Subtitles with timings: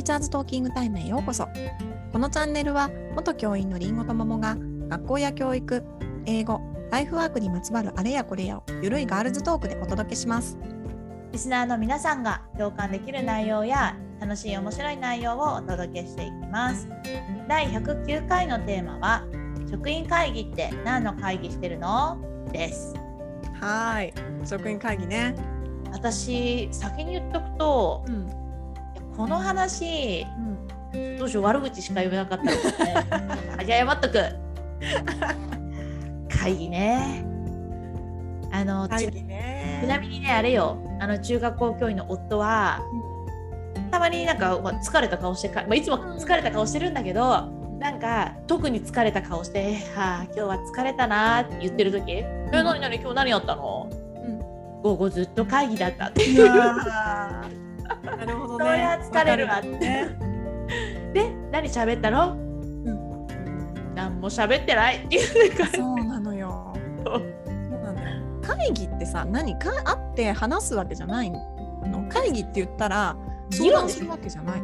[0.00, 1.46] ーチャーズトーキングタイムへようこそ。
[2.12, 4.56] このチャンネルは元教員のりんごと桃が
[4.88, 5.84] 学校や教育
[6.26, 10.58] 英語ライフワークにまつわるあれやこれやをゆるいガールズトークでお届けします。
[11.32, 16.88] リスナーの皆さんが共感できる内容や楽しい面白い内容をお届けしていきます。
[17.46, 19.24] 第109回のテーマは
[19.70, 22.18] 職員会議って何の会議してるの？
[22.52, 22.94] です。
[23.60, 24.12] はい。
[24.44, 25.36] 職員会議ね。
[25.92, 28.39] 私先に言っとくと、うん
[29.20, 30.26] この話、
[31.18, 32.56] どうしよう悪口しか言えなかったのね
[33.58, 34.18] あじゃあ謝っとく。
[36.34, 37.22] 会議ね。
[38.50, 39.80] あのち会議ね。
[39.84, 40.78] ちなみにねあれよ。
[41.00, 42.80] あの中学校教員の夫は、
[43.90, 47.20] たまになんか、まあ、疲れた顔してか、まあ、いつも疲れた顔してるんだけど、
[47.78, 53.90] なんか特に疲れた顔して「はあ今日は疲れたな」って言ってる時「え何何今日何やったの？
[53.92, 54.38] うん。
[54.80, 56.26] 午後ずっと会議だった」ってう。
[56.26, 56.50] いう。
[58.20, 58.64] なるほどね。
[58.64, 59.54] そりゃ疲れるわ。
[59.56, 60.16] わかね
[61.14, 63.26] で何喋ったの、ん。
[63.94, 65.78] 何も喋ってないっていう感じ。
[65.78, 66.74] そうなのよ。
[67.04, 67.22] そう。
[67.82, 68.20] なんだよ。
[68.42, 69.58] 会議ってさ何？
[69.58, 71.40] か会って話すわけじゃないの。
[72.08, 73.16] 会議って言ったら
[73.50, 74.62] 相議論するわけじゃない。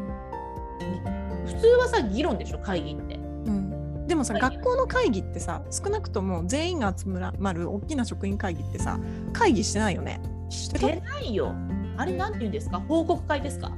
[1.46, 3.14] 普通はさ議論でしょ会議って。
[3.14, 3.18] う
[3.50, 7.06] ん、でもさはい学校の会議ってさ少なくとも全員が集
[7.38, 8.98] まる大きな職員会議ってさ
[9.32, 10.20] 会議してないよね。
[10.48, 11.54] してないよ
[11.97, 12.80] あれなんて言うんですか？
[12.86, 13.72] 報告会ですか？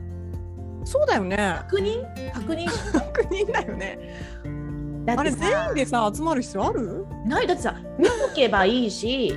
[0.85, 1.37] そうだよね。
[1.37, 2.33] 確認？
[2.33, 2.67] 確認？
[2.93, 3.99] 確認だよね。
[5.05, 7.07] だってあれ全員さでさ集まる必要ある？
[7.27, 9.35] ないだってさ見とけばいいし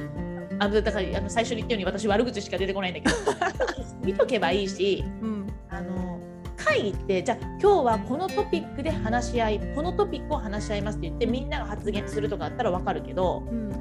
[0.59, 3.15] あのだからあの最初に言ったように私悪口しか出てこないんだけど。
[4.03, 5.47] 見とけばいいしうん。
[5.69, 6.19] あの
[6.57, 13.71] 会議ってじゃあ今日はこのトピックで話し合いこのトピックを話し合いますって言ってみんなが発言するとかあったらわかるけどうん。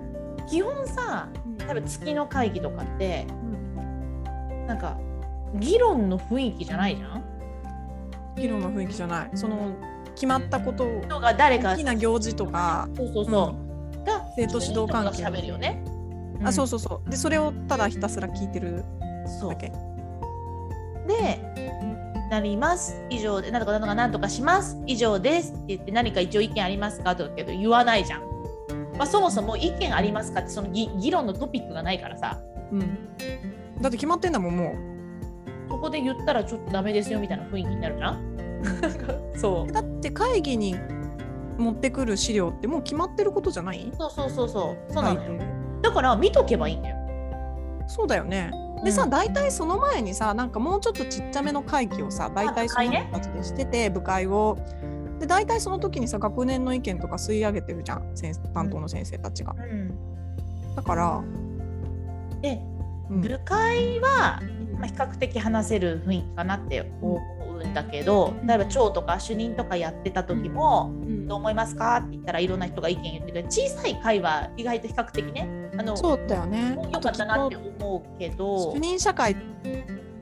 [0.48, 1.29] 基本さ
[1.67, 3.27] 多分月の会議とかって
[4.71, 4.97] なんか
[5.57, 7.25] 議論の雰囲気じゃないじゃん？
[8.37, 9.31] 議論の雰囲気じゃない。
[9.35, 9.75] その
[10.15, 11.03] 決まったことを
[11.36, 13.55] 誰か大きな行事とかそうそうそ
[14.01, 15.25] う、が生徒指導関係。
[15.25, 15.83] 喋るよね、
[16.45, 17.11] あそうそそうそう。
[17.11, 18.85] でそれをただひたすら聞いてる
[19.41, 19.51] そう。
[19.51, 19.73] だけ。
[21.09, 21.41] で
[22.30, 28.20] なります以上でなんとかなんとかなんとかします以上ですって言って何か一応意見ありますかとかけど言わないじゃん、
[28.97, 32.39] まあ、そもそも意見ありますかってその議議論のトピックがないからさ。
[32.70, 32.98] うん
[33.80, 34.74] だって決まってんだもんも
[35.68, 39.33] そこで言ったらちょっとダメですよみたいな雰囲気になるじゃん？
[39.36, 39.70] そう。
[39.73, 40.77] だって会議に
[41.58, 43.91] 持ってくる資料ってもう決まってることじゃない？
[43.96, 44.92] そうそうそうそう。
[44.92, 45.30] そうなのよ。
[45.33, 46.96] 大抵だから見とけばいいんだよ。
[47.86, 48.51] そうだよね。
[48.85, 54.57] でさ、うん大体その前にさなんかもうちょっとちっちゃめの会議をさ大体その人たちでしてて部会を。
[55.20, 59.95] で大体その時にさ学年の意見とか吸い上げてるじゃん先生担当の先生たちが、うん。
[60.74, 61.23] だから、
[62.41, 62.70] でうん
[63.11, 64.41] 部会は、
[64.79, 67.21] まあ、比較的話せる雰囲気かなって思
[67.63, 71.21] うんだけど例えば長とか主任とかやってた時もうん。
[71.31, 76.77] どう思いますかって言ったらいろんな人が意見言ってくれる小さい会は意外と比較的ねあのそうだよね。
[76.93, 79.37] 良かったなってあ思うけとど主任社会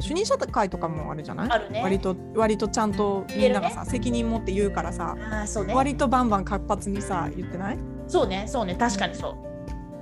[0.00, 1.50] 主任社会とかもあるじゃない？
[1.50, 1.80] あるね。
[1.82, 5.74] 割と割とちゃんとみんながさ、責任持って言うからさあーそうね。
[5.74, 7.78] 割とバンバン活発にさ言ってない？
[8.06, 9.34] そうねそうね確かにそう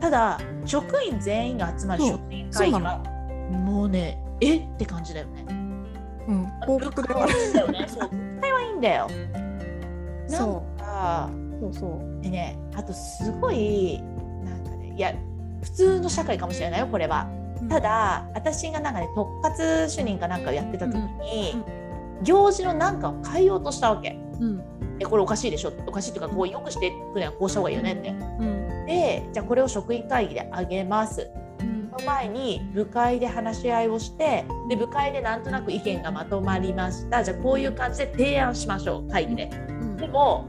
[0.01, 2.99] ただ職員全員が集まる職員会議は
[3.51, 4.57] もうねえ？
[4.59, 5.45] って感じだよね。
[5.49, 7.87] うん報告で部会はいいんだよね。
[7.89, 8.01] そう。
[8.03, 8.09] は
[8.63, 9.09] いいんだよ。
[10.29, 11.31] なそんか
[11.61, 11.87] うそうそ
[12.21, 12.23] う。
[12.23, 14.03] でねあとすごい
[14.45, 15.15] なんかねいや
[15.63, 17.29] 普通の社会かもしれないよこれは。
[17.71, 21.63] ただ私がなんかね特活主任かなんかをやってた時に、
[22.23, 24.19] 行事のなんかを変えようとしたわけ。
[24.41, 24.63] うん。
[24.99, 25.73] えこれおかしいでしょ？
[25.87, 28.11] おかしいっていうかこうよくしていくにはこうした方がいいよねって。
[28.11, 28.56] うん
[28.87, 31.31] でじゃあこれを職員会議であげます。
[31.61, 31.91] うん。
[31.91, 37.23] その前に部会で話し合いをしてで部会でなんとなく意見がまとまりました。
[37.25, 39.51] じゃあこういう感じで提案しましょう会議で。
[39.69, 39.97] うん。
[39.97, 40.47] でも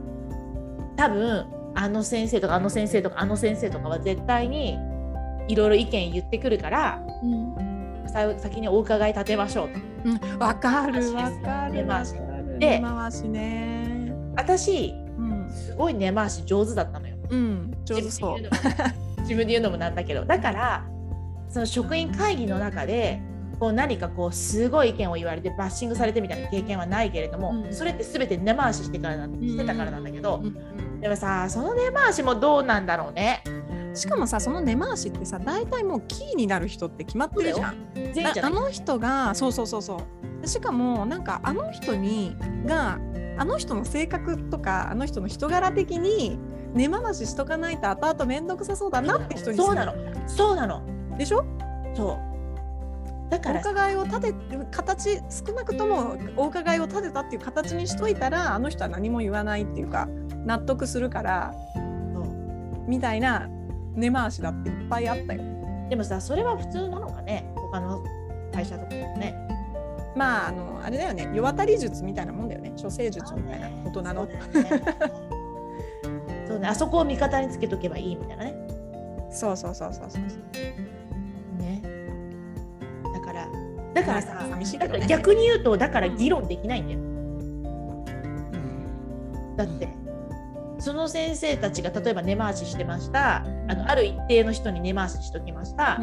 [0.96, 4.78] 多分あの先生とかあの先生とかあの先生とかは絶対に
[5.48, 9.78] いろいろ意見言ってくるからうんさ先にお伺い立てましょうと。
[10.04, 10.38] うん。
[10.38, 11.32] わかるわかる。
[11.32, 11.84] 根回で
[12.58, 14.12] 根回しね。
[14.36, 15.50] 私うん。
[15.50, 18.38] すごい根回し上手だったのようん上手そう。
[18.38, 20.84] 自分で言うのも自分で言うのもなんだけどだから
[21.48, 23.20] その職員会議の中で
[23.58, 27.72] こう何かこうすごい意見を言われてバッシングされてみたいな経験はないけれども、うん。
[27.72, 33.42] それって全て根回ししてからなしてたからなんだけど、うんでもさその根回しもどうなんだろうね。
[33.94, 37.74] しかもさその根回しってさ大体もうキーになる人って決まってるじゃん。
[38.38, 40.00] ゃあの人がそうそうそうそ
[40.42, 40.46] う。
[40.46, 42.36] しかもなんかあの人に
[42.66, 42.98] が
[43.38, 46.38] あの人の性格とかあの人の人柄的に
[46.74, 49.94] 根回ししとかないと後々面倒くさそうだなって人にそうなの。
[50.26, 50.82] そうなの。
[51.16, 51.44] でしょ？
[51.94, 53.30] そう。
[53.30, 53.58] だから。
[53.58, 54.34] お伺いを立て
[54.70, 60.08] 形少なくともお伺いを立てたっていう形にしといたらあの人は何も言わないっていうか
[60.46, 61.54] 納得するから
[62.86, 63.48] みたいな
[63.94, 65.42] 根回しだっていっぱいあったよ。
[65.90, 67.50] でもさそれは普通なのかね？
[67.56, 68.04] 他の
[68.52, 69.34] 会社とかでもね。
[70.16, 71.30] まああのあれだよね。
[71.34, 72.72] 世渡り術みたいなもんだよね。
[72.80, 74.28] 処世術みたいな大人の。
[76.48, 76.66] そうね。
[76.66, 78.54] あそこを味方につけとけばいいみたいなね。
[79.30, 80.22] そうそうそうそうそう。
[81.60, 81.82] ね。
[83.14, 83.48] だから
[83.94, 85.00] だからさ、寂しいけどね。
[85.00, 87.00] だから逆に言うとだから議論できないんだよ。
[89.56, 89.88] だって
[90.78, 93.44] その先生たちが例えば根回ししてました。
[93.68, 95.98] あのある一定の人に根回ししときました、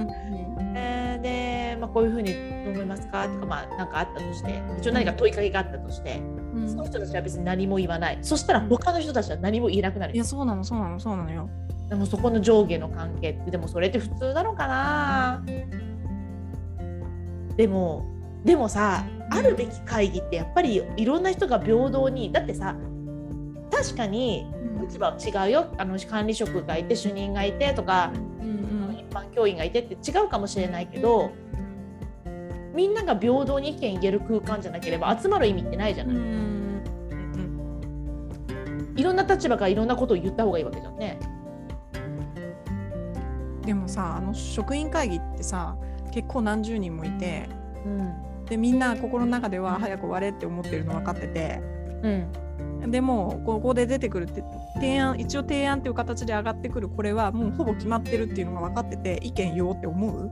[0.75, 2.33] えーで、まあ、こういうふうに
[2.65, 3.27] どう思いますか？
[3.27, 6.19] とかまあなんかあったとして一応何か問いかけがあったとして、
[6.56, 6.69] うん。
[6.69, 8.19] その人たちは別に何も言わない。
[8.22, 10.16] そしたら他の人たちは何も言えなくなる。
[10.16, 11.50] いやそうなのそうなのそうなのよ。
[11.90, 15.44] でもそこの上下の関係ってでもそれって普通なのかな。
[17.57, 18.06] でも
[18.44, 22.75] でもさあるべき会議ってやっぱりいろんな人が平等にだってさ
[23.72, 24.46] 確かに
[24.81, 25.68] 立場は違うよ。
[25.78, 28.12] あの管理職がいて主任がいてとか
[28.42, 28.66] うん。
[28.98, 31.31] 一般教員がいてって違うかもしれないけど
[32.75, 36.81] みんなが平等に意見言える空間じゃなければ集まる意味ってないじゃうない、ん
[38.98, 41.19] いろんな立場からいろんなことを言った方がいいわけじゃんね。
[43.66, 45.75] でもさあの職員会議ってさ
[46.12, 47.50] 結構何十人もいて
[47.86, 48.13] うん。
[48.45, 51.62] でみんな心の中では早く終われって思ってるの分かってて。
[52.04, 52.92] うん。
[52.92, 54.44] でもここで出てくるって
[54.75, 60.30] 提案一応提案っていう形で上がってくるこれはもうほぼ決まってるっていうのが分かってて意見言おうって思う？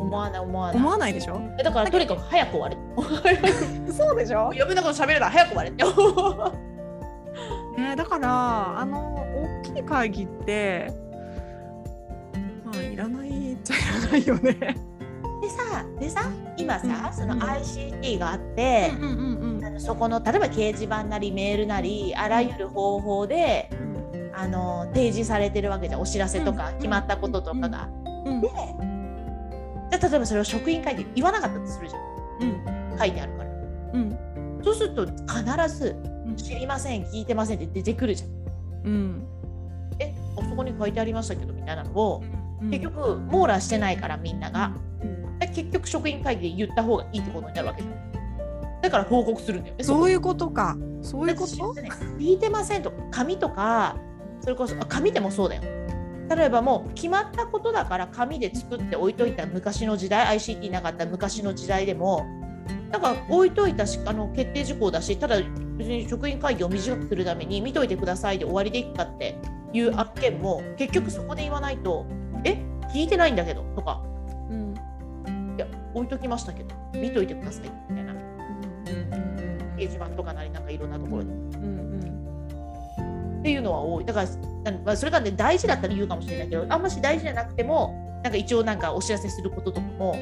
[0.00, 0.76] 思わない思わない。
[0.76, 1.40] 思わないでしょ？
[1.58, 2.76] えだからとにかく早く終われ。
[3.92, 5.70] そうでしょ、余分なこと喋るな早く終われ。
[7.76, 9.26] ね、だからあの
[9.64, 10.92] 大きい会議って
[12.64, 14.52] まあいらないっちゃいらないよね。
[15.42, 16.20] でさでさ
[16.56, 19.08] 今さ、うんその ICT があって、うんうん
[19.64, 23.68] うんそこの例えば掲示板なりメールなりあらゆる方法で
[24.36, 26.00] あの提示されてるわけじゃん。
[26.00, 27.88] お知らせとか、うん決まったこととかが。
[28.24, 28.93] うん
[29.98, 31.98] で例えばそれを職員会議で言わなかったとするじゃ
[32.40, 32.48] うん。
[32.94, 33.50] ん書いてあるから。
[33.50, 34.18] うん。
[34.64, 35.96] そうすると必ず
[36.26, 36.36] うん。
[36.36, 38.30] 知りません聞いてませんって出てくるじゃん。
[38.84, 39.26] うん。
[39.98, 42.22] えあそこに書いてありましたけどみたいなのを
[42.60, 42.70] うん。
[42.70, 44.72] 結局網羅してないからみんなが。
[45.02, 45.38] うん。
[45.38, 47.94] で結局職員会議で言った方がいいってことになるわけじゃん。
[48.82, 49.84] だから報告するんだよね。
[49.84, 50.76] そうういうことか。
[51.02, 51.74] そういうこと？
[52.18, 53.96] 聞いてませんとか紙とか
[54.40, 55.62] それこそあ紙でもそうだよ。
[56.28, 62.26] 例えばもう決まったことだから紙で作って置いといた昔の時代 ICT なかった昔の時代でも
[62.90, 65.36] だから置いといたしあの決定事項だしただ
[65.76, 69.36] 別に職員会議を短くするために見といてくださいで終わりでいいかって
[69.72, 72.06] いう案件も結局そこで言わないと
[72.44, 72.58] え
[72.94, 74.00] 聞いてないんだけどとか。
[74.48, 74.74] うん。
[75.56, 78.12] いや置いときましたけど見といてくださいみたいな。
[79.76, 80.64] 掲示板とかなりなん。
[80.64, 80.90] かいろん。
[80.90, 81.30] なところで、
[83.44, 84.06] っていうのは多い。
[84.06, 84.24] だか
[84.86, 90.14] らそれがね大事だったら言うかもしれないけどあんまし大事じゃなくてもなんか一応なんかお知らせすることとかも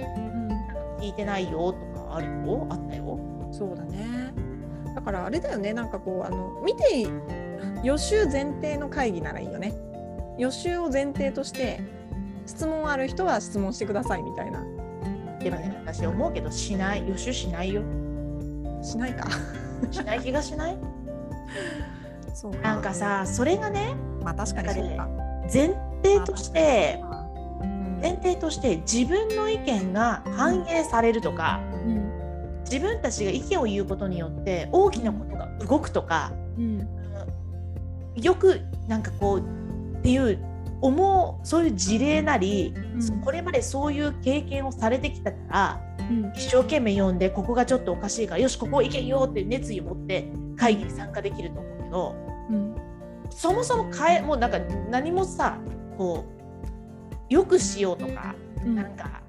[1.00, 1.78] 聞いてないよと
[2.08, 2.66] かあるよ。
[2.68, 3.20] あったよ。
[3.52, 4.34] そうだね。
[4.96, 5.72] だからあれだよね。
[5.72, 7.06] なんかこうあの見て
[7.84, 9.72] 予習前提の会議ならいいよね。
[10.36, 11.80] 予習を前提として
[12.44, 14.64] 質問ある人は質問してくださいみたいな。
[15.38, 17.08] でもね私思うけどしない。
[17.08, 17.82] 予習しないよ。
[18.82, 19.28] しないか。
[19.92, 20.76] しない気がしない？
[22.62, 24.96] なんかさそれがねまあ確かに
[25.52, 27.00] 前提として
[27.60, 27.98] うん。
[28.00, 32.62] 前提として自分の意見が反映されるとかうん。
[32.64, 36.88] 自分たちが意見を言うことによって大きなことが動くとかうん。
[38.14, 39.40] よくなんかこう
[39.98, 40.38] っていう
[40.80, 43.20] 思うそういう事例なり、うん。
[43.20, 46.32] これまでそういう経験をされてきたからうん。
[46.34, 51.72] 一生懸命読んでここがちょっとおかしいからよしここ意見言おうって熱意を持って会議に参加できると思う。
[51.76, 52.16] けど
[52.50, 52.74] うん。
[53.30, 54.58] そもそも変えもうなんか
[54.90, 55.58] 何もさ
[55.96, 56.24] こ
[57.30, 58.34] うよくしようとか
[58.64, 58.74] うん。
[58.74, 59.20] なんか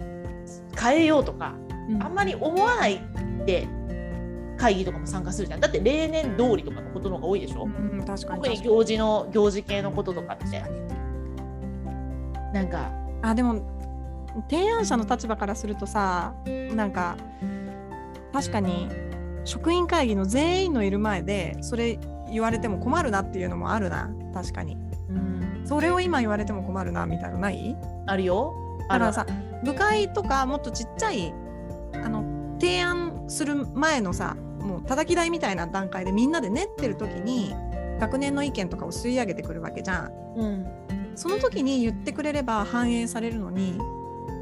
[0.80, 1.54] 変えようとか
[2.02, 3.02] あんまり思わない
[3.46, 3.68] で
[4.58, 5.60] 会議とかも参加するじゃん。
[5.60, 8.44] だって例年通りとかのことの方が多いでしょ、うん確かに。
[8.44, 10.64] 特に行事の行事系のこととかって。
[12.54, 12.92] なんか
[13.24, 13.74] あでも
[14.50, 17.18] 提案者の立場からするとさなんか
[18.32, 18.90] 確かに
[19.44, 22.00] 職員会議の全員のいる前でそれ
[22.34, 24.10] 言われても困るなっていうのもあるな。
[24.34, 24.76] 確かに。
[25.10, 25.62] うん。
[25.66, 27.78] それを今言われても困るなみたいなのない？
[28.08, 28.54] あるよ。
[28.82, 29.26] だからさ
[29.64, 31.34] 部会とかもっとちっちゃい
[31.94, 37.56] あの提案する前のさもう叩き台みたいな段階でみんなで練ってる時に
[38.00, 40.12] 学年の意見とかを吸い上げてくるわけじゃん。
[40.36, 40.66] うん。
[41.16, 43.78] その時に言ってくれれば反映されるのに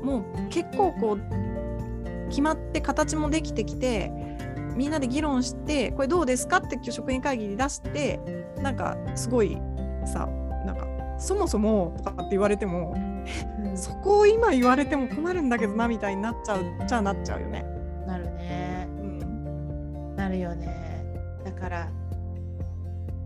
[0.04, 4.31] もう結構こう決まって形もできてきて
[4.76, 8.20] みんなで議論してこれどうですかって職員会議に出して
[8.58, 9.58] なんかすごい
[10.06, 10.28] さ
[10.66, 10.88] なんか
[11.22, 13.78] そもそもとかって言われても、うん。
[13.78, 17.64] そこを今言われても困るんだけどなみたいになっちゃうじゃあなっちゃうよね。
[18.08, 18.88] なるね。
[18.90, 20.16] うん。
[20.16, 21.06] なるよね。
[21.46, 21.90] だから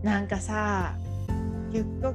[0.02, 0.94] なんかさ
[1.72, 2.14] 結局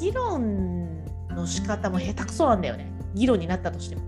[0.00, 2.92] 議論の仕方も下手くそなんだよね。
[3.14, 4.02] 議論になったとしても。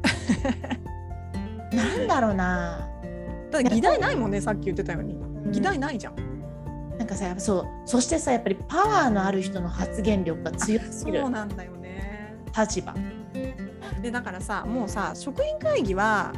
[1.73, 2.89] なんだろうな
[3.55, 5.17] だ議題ないもんねさっき言ってたように。
[5.53, 6.17] 議題ないじゃん。
[6.99, 11.21] なんかさやっぱそうそしてさやっぱりパワーのある人の発言力が強すぎる。
[11.21, 12.37] そうなんだよね。
[12.57, 12.95] 立場。
[14.01, 16.33] でだからさもうさ職員会議は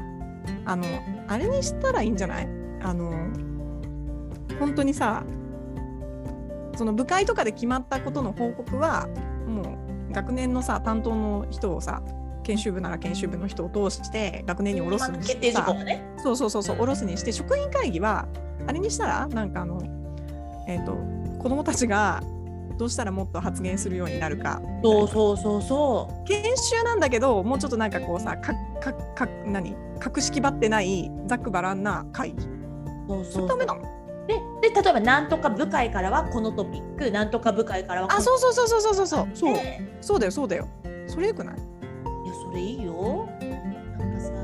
[0.64, 0.84] あの
[1.28, 2.48] あれにしたらいいんじゃない？
[2.82, 3.10] あの
[4.58, 5.24] 本当にさ
[6.76, 9.08] その部会とかで決まったことの報告は
[9.46, 9.78] も
[10.10, 12.02] う学年のさ担当の人をさ
[12.46, 15.52] 研修部なら研修部の人を通して学年に下ろすにして
[15.84, 16.06] ね。
[16.22, 18.26] そうそうそうそう下ろすにして職員会議は
[18.68, 19.82] あれにしたらなんかあの
[20.68, 20.92] えっ、と
[21.42, 22.22] 子供たちが
[22.78, 32.36] どうしたらもっと発言するようになるかそうそうそうそ研修なんだけどもうちょっとなんかこうさかかか何格式ばってないざっくばらんな会議。
[33.08, 33.42] うそうそそう。
[33.42, 33.82] れダメなの。
[34.28, 34.34] で
[34.70, 39.54] で例えばなんとか部会からはこのトピックなんとか部会からはあそうそうそうそうそうそうそうそう。
[39.54, 40.68] でそうだよそうだよ。
[41.08, 41.56] それよくない？
[42.56, 43.28] いやそれいいよ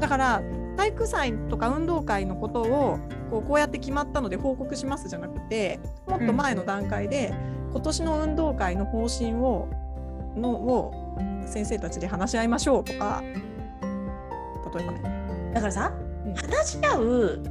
[0.00, 0.42] だから
[0.76, 2.98] 体育祭とか運動会のことを
[3.30, 7.34] こうこうやって決まったので報告しますじゃなくてもっと前の段階で、
[7.70, 9.68] 今年の運動会の方針を
[10.36, 11.16] のを
[11.46, 13.22] 先生たちで話し合いましょうとか
[14.74, 15.52] 例えばね。
[15.54, 15.92] だからさ、
[16.26, 16.34] うん。
[16.34, 17.42] 話し合う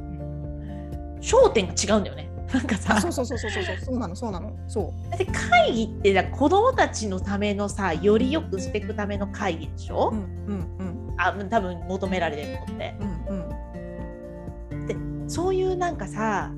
[1.20, 2.30] 焦点が違うんだよね。
[2.52, 2.96] なんかさ。
[2.96, 3.76] あそうそうそうそうそうそう。
[3.78, 5.10] そうなのそうなのそう。
[5.10, 12.94] だって会議ってだ子供たちのためのさより良くしていくための会議でしょ、うんうんあ多分求められてるのって。
[13.28, 15.28] うんうん。
[15.28, 16.50] そういうなんかさ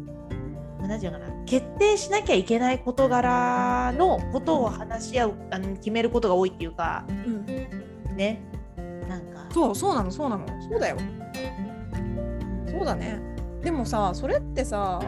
[0.81, 7.47] 何て言うのかな決定しなきゃいけない事柄のことを話し合うあの決めることが多いっていうかうん。
[8.17, 8.43] ね。
[9.09, 9.47] なんか。
[9.53, 10.47] そうそうなのそうなの。
[10.69, 10.97] そうだよ。
[12.67, 13.21] そうだね。
[13.63, 15.01] でもさそれってさ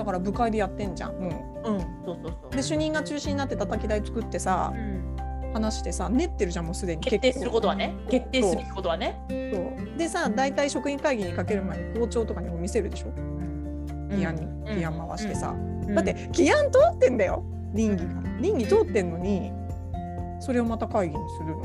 [0.00, 1.12] だから部会でやってんじゃん。
[1.12, 1.28] も
[1.62, 1.78] うん。
[2.06, 2.50] そうそうそう。
[2.50, 5.16] うで主任が中心になって叩き台作ってさうん。
[5.52, 7.02] 話してさ練ってるじゃんもうすでに。
[7.02, 7.94] 決定することはね。
[8.08, 9.20] 決定すべきことはね。
[9.28, 9.98] そう。
[9.98, 13.12] でさ大体職員会議にかける前に校長とかにも見せるでしょ。
[14.16, 15.94] 議案に議案回してさ、うん。
[15.94, 17.44] だって議案通ってんだよ。
[17.74, 19.52] 倫理が倫理通ってんのに
[20.40, 21.62] それをまた会議にするの？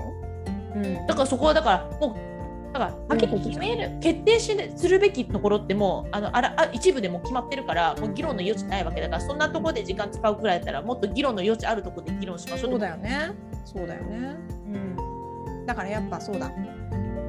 [0.75, 2.34] うん、だからそこはだからもう
[2.77, 12.71] だからはっきり決める決定しするべきところってもうあのあらあ一部でもう決まってるからもう議論の余地ないわけだからそんなところで時間使うくらいだったらもっと議論の余地あるところで議論しましょう。
[12.71, 13.31] そうだよね。
[13.63, 14.35] そうだよね。
[14.73, 16.51] うん、だからやっぱそうだ。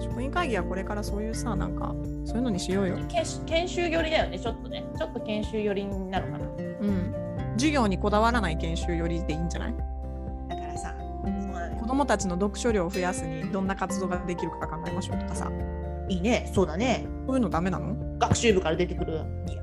[0.00, 2.98] 職員会議はこれからそういうさなんかそういうのにしようよ。
[3.08, 4.84] 研修研修寄りだよねちょっとね。
[4.98, 6.46] ちょっと研修寄りになるかな。
[6.46, 6.50] う
[6.86, 7.14] ん。
[7.56, 9.74] 授業にこだわらない研修よりでいいんじゃない？
[11.86, 15.50] 子どもたちの読書量を増やすにどんな活動ができるか考えましょうとかさ。
[16.08, 16.50] いいね。
[16.52, 17.06] そうだね。
[17.26, 17.94] そういうのダメなの？
[18.18, 19.20] 学習部から出てくる。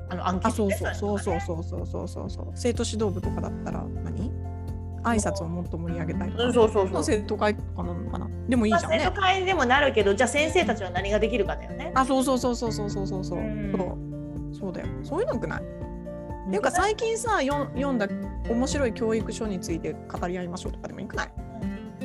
[0.08, 2.50] あのアンケートねあそうそうそうそううそうそうそうそうそう。
[2.54, 4.32] 生徒指導部とかだったら何？
[5.02, 6.44] 挨拶をもっと盛り上げたいとか。
[6.44, 7.04] うんそうそうそう。
[7.04, 8.28] 生徒会とかなのかな？
[8.48, 9.00] でもいいまあじゃんね。
[9.04, 11.92] 生徒会でもなるけどじゃあ先生たちは何ができるかだよね。
[11.94, 13.38] あそうそうそうそうそうそうそうそう。
[13.38, 14.54] うん。
[14.58, 14.88] そうだよ。
[15.02, 15.62] そういうのよくない？
[15.62, 18.06] っていうか最近さよ読んだ
[18.50, 21.32] 面白い教育書について語り合いましょうとかでもいいくない？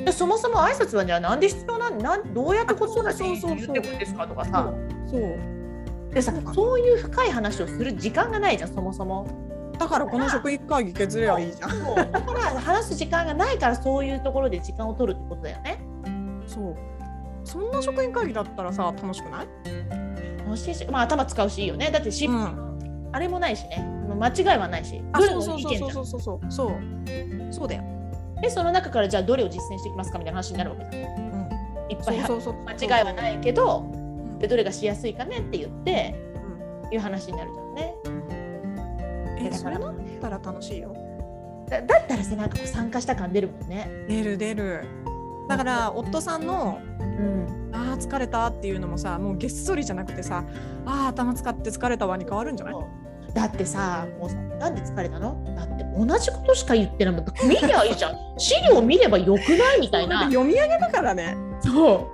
[0.04, 4.72] でそもそも挨拶はじゃあなんで必要なんなんどうやって子育てそうそうそうに言ってくるんですかとかさ。
[5.10, 5.38] そう
[6.12, 9.26] でさそういう深い話をする時間がないじゃんそもそも。
[9.78, 11.70] だからこの職員会議削ればいいじゃん。
[12.12, 15.80] だから話す時間がないからそういうところで時間を取るってことだよね。
[16.46, 16.76] そう。
[17.44, 19.48] そんな職員会議だったらさ楽しくない？
[20.44, 21.90] 楽しいしまあ頭使うしいいよね。
[21.90, 23.08] だってし、うん。
[23.12, 23.86] あれもないしね。
[24.18, 25.00] 間違いはないし。
[25.14, 26.52] そうそうそうそうんそうそう。
[26.52, 26.72] そう。
[27.52, 27.82] そうだよ、
[28.40, 30.96] でその中からじゃあどれを実践していきますかみたいな話になるわけ。
[30.96, 31.16] じゃんう
[31.88, 34.38] ん、いっぱいはそうそう間違いはないけどうん。
[34.38, 36.14] でどれがしやすいかねって言って
[36.86, 36.94] うん。
[36.94, 37.94] いう話になるじゃんね。
[38.04, 40.94] だからえそれだったら楽しいよ。
[41.68, 43.88] だだったらさなんかこう参加した感出るもんね。
[44.08, 44.84] 出る出る。
[45.48, 47.70] だから夫さんのうん。
[47.72, 50.44] あー疲れたっていうのもさもうげっそりじゃなくてさ
[50.86, 52.74] あー頭使って疲れたわに変わるんじゃない？
[53.34, 55.42] だってさもうさなんで疲れたの？
[55.56, 58.16] だって同じことしか言ってないもん見りゃいいじゃん。
[58.38, 59.80] 資料見ればよくない？
[59.80, 60.20] みたいな。
[60.20, 61.36] て読み上げだからね。
[61.60, 62.08] そ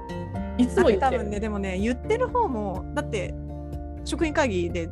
[0.58, 0.62] う。
[0.62, 1.18] いつも言ってる。
[1.18, 3.34] 多分ねでもね言ってる方もだって
[4.04, 4.88] 職員会議で、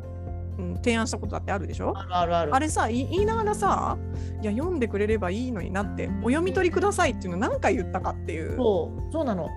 [0.57, 1.93] うん、提案したことだってあるでしょ？
[1.97, 2.55] あるあるある。
[2.55, 3.97] あれさい言いながらさ
[4.41, 8.55] いや読んでくれればいいのになってお読み取りくださいっていうの何回言ったかっていう。
[8.57, 9.11] そう。
[9.11, 9.49] そうなの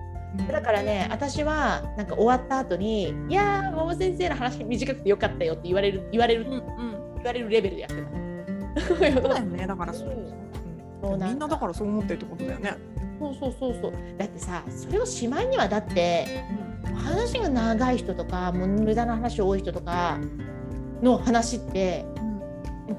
[0.51, 6.99] だからね私はなんか終わった後に「いやー桃先生の話短くてよかったよ」って言われる言われる、うんうん。
[7.15, 8.87] 言われるレベルでやってた。
[8.87, 9.65] そうだよね。
[9.67, 10.13] だからそう、
[11.01, 11.11] そう。
[11.11, 11.27] なんだ。
[11.27, 12.73] みんなだからそう思ってるってことだよね。
[13.19, 13.93] そうそうそうそう。
[14.17, 16.43] だってさそれをしまいにはだって
[16.95, 20.17] 話が長い人とかもう無駄な話多い人とか
[21.01, 22.05] の話って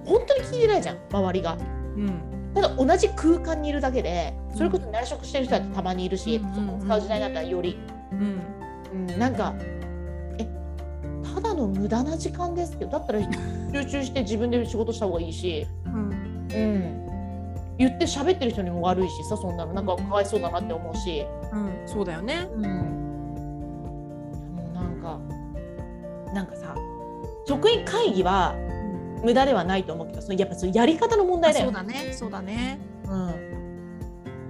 [0.05, 1.57] 本当に聞いてないじゃん周りが。
[1.97, 7.79] うんただ同じ空間にいるだけでそれこそ内職してる人だってたまにいるし、うんそこを使う時代になったらより、
[8.13, 8.41] うん。
[8.93, 9.55] うん、なんか
[10.39, 10.49] え
[11.35, 13.21] ただの無駄な時間ですけどだったら
[13.73, 15.93] 集中して自分で仕事した方がいいし、うん。
[15.93, 19.73] うん、言って喋ってる人にも悪いしさそんなの。
[19.73, 21.25] なんかかわいそうだなって思うし。
[21.53, 21.83] うん。
[21.87, 22.49] そうだよね。
[22.53, 22.63] うん、
[24.57, 25.21] もうなんか
[26.35, 26.75] なんかさ
[27.47, 28.55] 職員会議は
[29.23, 31.67] 無駄ではないと思うけどそのやっぱそのやり方の問題だよ。
[31.67, 32.13] そうだね。
[32.13, 32.81] そうだね。
[33.05, 33.29] うん、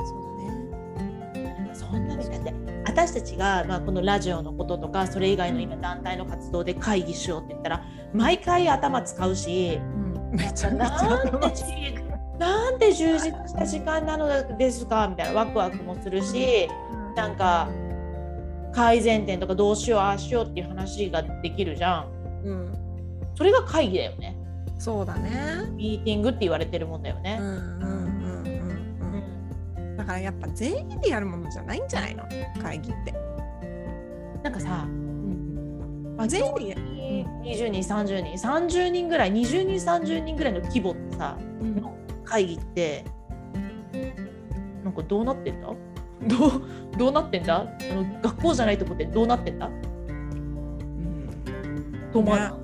[0.04, 1.54] そうだね。
[1.56, 2.54] なんかそんなにだって
[2.86, 10.10] 私たちが、まあ、このラジオのこととかそれ以外の今団体の活動で会議しようって言ったら毎回頭使うしうん。
[10.32, 16.68] めちゃめちゃなんでなんで充実した時間なのですかみたいなワクワクもするし
[17.14, 17.68] なんか
[18.72, 22.42] 改善点とかどうしようああしようっていう話ができるじゃん。
[22.44, 22.72] うん。
[23.34, 24.36] それが会議だよね。
[24.80, 25.68] そうだね。
[25.72, 27.37] ミーティングって言われてるもんだよね。
[27.38, 29.96] うんうんうんうんうん。
[29.99, 32.25] だからやっぱ全員でやるものじゃないんじゃないの？
[32.62, 33.12] 会議って。
[34.42, 34.87] なんかさ、
[36.16, 36.68] まあ、全員で。
[36.68, 36.82] やる。
[37.42, 41.82] 20人、30人、30人ぐらい、20人、30人ぐらいの規模ってさ、うん。
[42.25, 43.04] 会議って、
[44.82, 45.66] なんかどうなってんだ？
[45.66, 45.76] どう？
[46.96, 47.56] どうなってんだ？
[47.56, 49.68] あの学校じゃないとこってどうなってんだ？
[52.12, 52.59] と思う、ね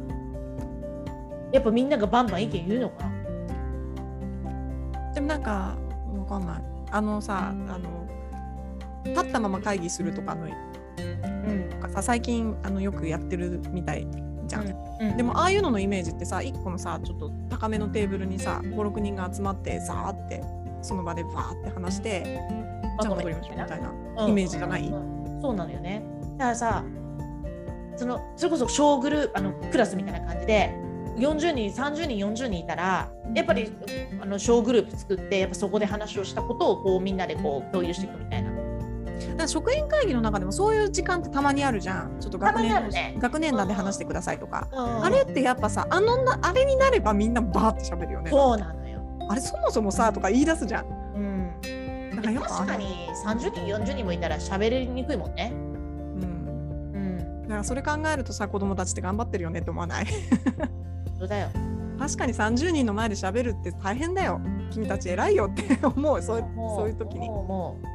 [1.56, 3.12] やっぱみんながバンバン意見言うのかな？
[5.14, 5.74] でもなんか
[6.18, 6.62] わかんない。
[6.90, 8.06] あのさあの
[9.04, 10.50] 立ったまま会議するとかのうん。
[11.70, 14.06] とかさ最近あのよくやってるみたい
[14.46, 14.66] じゃん。
[15.00, 20.42] うんでもああいうののイメージってさ1個のさちょっと高めのテーブルにさ56人が集まってさーって
[20.82, 22.22] その場でバーって話して
[23.00, 23.90] じゃあ戻りましょうみたいな
[24.24, 26.02] うんイメージじゃない、うんそうなのよね。
[26.38, 26.84] だからさ、
[27.96, 30.74] そのそれこそ小グループあのクラスみたいな感じで
[31.16, 33.72] 40人30人40人いたらやっぱり
[34.20, 38.56] あの小グループ作ってやっぱそこで話をしたことをこうみんなでこう共有していくみたいな。
[39.36, 42.16] だ職員会議の中でもそういう時間ってたまにあるじゃん。
[42.20, 43.16] ちょっと学年ね。
[43.18, 48.30] 学年団で話してくださいとか、ああれってやっぱさあのなあれになればみんなバーって喋るよね。
[48.30, 49.00] そうなのよ。
[49.28, 50.86] あれそもそもさとか言い出すじゃん。
[51.14, 55.50] うん、だからやっぱ確かに30人40人もいたら喋りにくいもんね。
[55.52, 55.62] うん。
[56.94, 60.06] うん、だからそれ考えるとさ子供たちって頑張ってるよねって思わない？
[61.18, 61.48] そうだよ。
[61.98, 64.40] 確かに30人の前で喋るって大変だよ。
[64.70, 66.22] 君たち偉いよって思う。
[66.22, 67.28] そうもそういう時に。
[67.28, 67.86] もう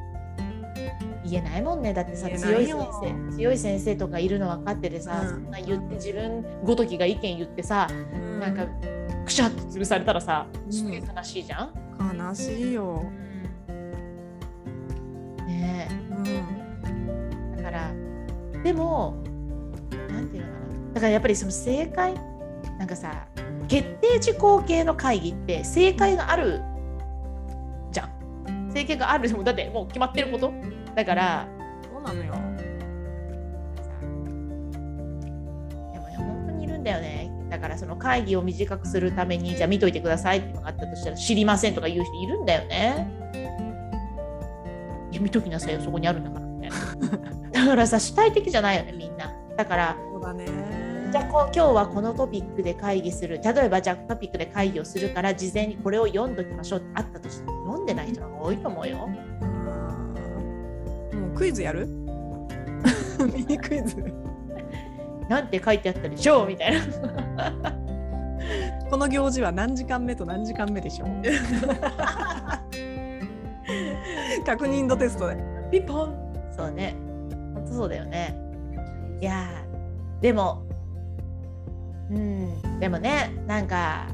[1.24, 1.94] 言えないもんね。
[1.94, 5.28] だってさ強い先生強い先生とかいるの分かっててさ、うん。
[5.28, 8.40] そんな言って自分ごときが意見言ってさ、うん。
[8.40, 8.66] なんか
[9.24, 10.72] くしゃって潰されたらさうん。
[10.72, 11.72] すげえ悲しいじゃん？
[12.18, 13.04] 悲しいよ、
[15.46, 17.92] ねうん、えだから
[18.64, 19.22] でも
[20.10, 20.94] なんていうのかな。
[20.94, 22.14] だからやっぱりその正解
[22.82, 23.28] なんかさ
[23.68, 26.60] 決定事項系の会議って正解がある
[27.92, 28.72] じゃん。
[28.74, 30.52] 正解があるでもだってもう決まってること？
[30.96, 31.46] だから。
[31.92, 32.32] そうなのよ
[35.92, 37.30] でもね、本当にいるんだよね。
[37.48, 43.08] だからその会議を短くするために、じゃあ見といてくださいってあったとしたら、知りませんとか言う人いるんだよね。
[45.12, 46.76] いや見ときなさいよ、そこにあるんだからみたいな。
[47.62, 49.32] だからさ、主体的じゃないよね、みんな。
[49.56, 50.46] だから、そうだね
[51.12, 53.38] じゃあこう今日はこのトピックで会議する。
[53.44, 59.08] 例えばじゃあトピックで会議をするから、事前にこれを読んどきましょうってあったとして、読んでない人が多いと思うよ。
[61.12, 61.86] うんもうクイズやる？
[63.34, 63.96] ミニクイズ
[65.28, 66.80] なんて書いてあったでしょうみたいな。
[68.90, 71.08] この行事は何時間目と何時間目でしょう？
[74.46, 75.36] 確認度テストで
[75.70, 76.14] ピンポン
[76.56, 76.96] そうね。
[77.54, 78.34] 本当そうだよね。
[79.20, 80.62] いやーでも、
[82.12, 84.06] うん、でもね、なんか、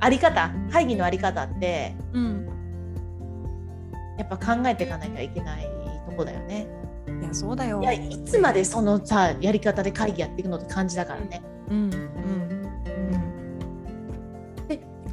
[0.00, 2.48] あり方、会議のあり方って、うん。
[4.18, 5.68] やっぱ考えていかなきゃいけない
[6.08, 6.66] とこだよね。
[7.20, 7.80] いやそうだよ。
[7.80, 11.42] いや、いつまでそのさ、やり方で会議やっていくのって感じだからね。
[11.70, 12.62] うんうん。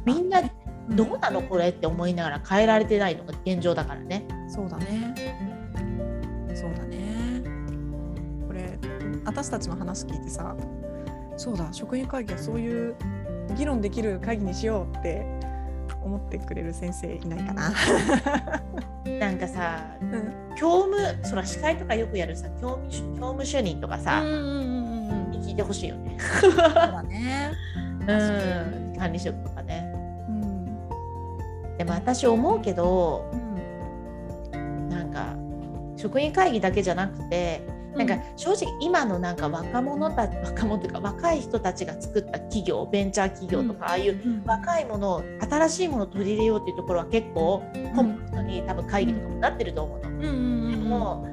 [0.04, 0.96] みんな、うん。
[0.96, 4.26] どうなのこれって思いながら変えられてないのが現状だからね。
[4.48, 5.14] そうだね。
[6.54, 7.42] そうだね。
[8.46, 8.78] これ
[9.24, 10.56] 私たちの話聞いてさ
[11.40, 12.94] そうだ職員会議はそういう
[13.56, 15.24] 議論できる会議にしようって
[16.02, 17.72] 思ってくれる先生いないかな。
[19.18, 24.42] なんかさうん教務そら司会とかよくやるさ教務主教務主任とかさ、うんうんうん
[25.32, 26.18] うん聞いてほしいよね。
[26.18, 27.52] そうだね。
[28.06, 29.90] うん管理職とかね。
[30.28, 30.64] うん
[31.78, 33.24] でも私思うけど
[34.52, 35.34] うんなんか
[35.96, 37.62] 職員会議だけじゃなくて
[37.96, 47.62] なんか正直今のなんか若者たち 若者というか若い人たちが作った企業ベンチャー企業とか、ああいううん若いものを新しいものを取り入れようっていうところは結構
[47.94, 50.18] コンパクトに多分会議とかもなってると思うの。
[50.20, 51.26] でうんも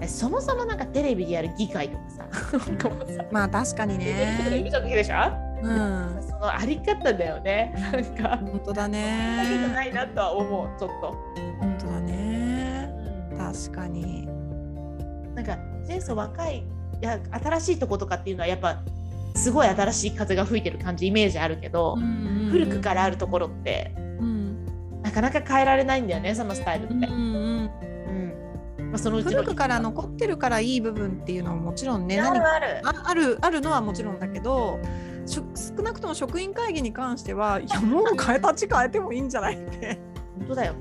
[0.00, 2.24] えそもそもなんかテレビでやる議会とかさ
[3.30, 4.04] まあ確かにね。
[5.62, 6.22] うん。
[6.22, 9.68] そのあり方だよねなんか本当だね。
[9.74, 11.14] ないなとは思うちょっと。
[11.60, 12.90] 本当だね。
[13.30, 14.39] うん確かに。
[15.40, 16.62] なんか前走若いい
[17.04, 18.82] や新しいとことかっていうのはやっぱ
[19.34, 21.96] すごい新しい風が吹いてる感じイメージあるけど、
[22.50, 25.00] 古くからあるところってうん。
[25.02, 26.94] なかなか変えられないんだよねそのスタイルって。
[26.94, 27.10] うんうん
[28.78, 28.90] うん。
[28.90, 32.80] まあ、そのうちの古くから残ってるからいい部分っていうのももちろんねあるある。
[32.84, 34.78] ああるあるのはもちろんだけど
[35.26, 35.42] 少
[35.82, 39.98] なくとも職員会議に関してはいやもう変え立ち変えてもいいんじゃないって。
[40.38, 40.74] 本当だよ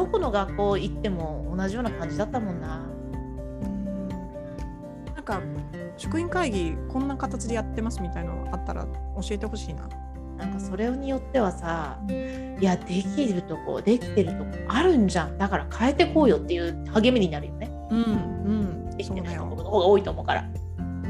[0.00, 2.86] どこの学校行っても同じような感じだったもんな。
[3.62, 4.08] うん
[5.14, 5.42] なんか
[5.98, 9.86] 職員会議こんな形でやってますみたいなのあったら教えてほしいな。
[10.38, 17.70] なんかそれによってはさいやできるとこできてるとこあるんじゃんだから変えてこうよっていう励みになるよね。
[17.90, 19.20] うんうんできて。
[19.20, 20.48] ないところの方が多いと思うから。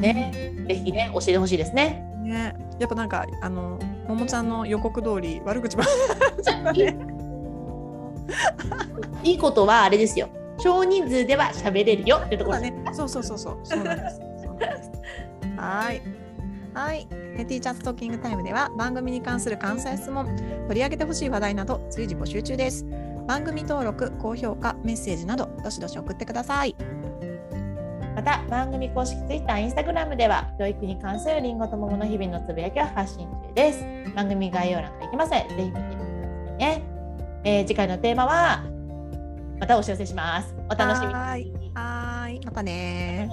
[0.00, 0.32] ね、
[0.66, 2.04] ぜひね教えてほしいですね。
[2.24, 6.92] ねやっぱなんかあのももちゃんの予告通り悪口ばっかり。
[9.22, 10.28] いいことはあれですよ。
[10.58, 12.72] 少人数では喋れるよってところね。
[12.92, 13.58] そうそうそうそう。
[15.56, 16.02] はい。
[16.74, 17.06] はい。
[17.06, 20.26] ティーチャーズトーキングタイムでは番組に関する感想や質問、
[20.66, 22.84] 取り上げてほしい話題など随時募集中です。
[23.26, 26.76] 番組登録、高評価、メッセージなどどしどし送ってください。
[28.14, 33.86] また番組公式 Twitter、Instagram では教育に関するりんごと桃の日々のつぶやきを発信中です。
[34.14, 35.48] 番組概要欄からいきません。
[35.48, 36.89] ぜひ見てみてくださいね。
[37.44, 38.64] えー、次回のテーマは
[39.58, 40.54] またお知らせします。
[40.70, 41.14] お楽しみに。
[41.74, 43.28] はい、またね